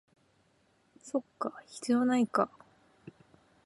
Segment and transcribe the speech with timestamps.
[1.03, 2.49] そっか、必要ないか